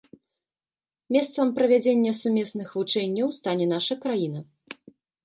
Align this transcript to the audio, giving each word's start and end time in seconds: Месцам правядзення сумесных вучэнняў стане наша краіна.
Месцам 1.15 1.51
правядзення 1.59 2.13
сумесных 2.21 2.67
вучэнняў 2.79 3.27
стане 3.39 3.65
наша 3.75 3.99
краіна. 4.07 4.39